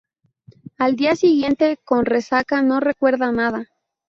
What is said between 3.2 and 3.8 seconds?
nada.